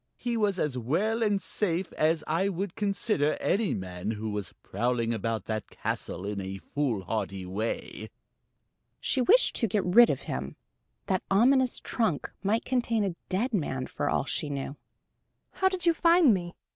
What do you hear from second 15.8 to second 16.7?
you find me?